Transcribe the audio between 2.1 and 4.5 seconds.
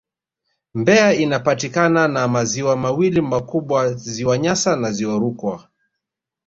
maziwa mawili makubwa Ziwa